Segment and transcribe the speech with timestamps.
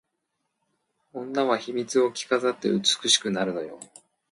[1.13, 3.79] 女は秘密を着飾って美しくなるのよ